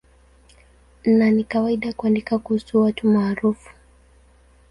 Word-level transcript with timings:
Na 1.05 1.29
ni 1.31 1.43
kawaida 1.43 1.93
kuandika 1.93 2.39
kuhusu 2.39 2.81
watu 2.81 3.07
maarufu. 3.07 3.69